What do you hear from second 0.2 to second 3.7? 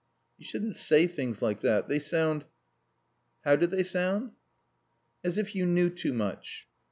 "You shouldn't say things like that; they sound" "How do